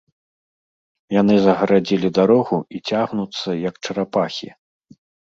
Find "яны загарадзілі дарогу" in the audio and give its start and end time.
1.21-2.57